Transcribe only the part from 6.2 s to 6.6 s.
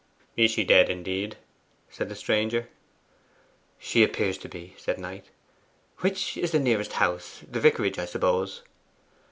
is the